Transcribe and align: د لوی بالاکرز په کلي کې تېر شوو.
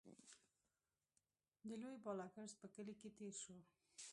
د 1.67 1.69
لوی 1.81 1.97
بالاکرز 2.05 2.51
په 2.61 2.67
کلي 2.75 2.93
کې 3.01 3.09
تېر 3.17 3.33
شوو. 3.41 3.59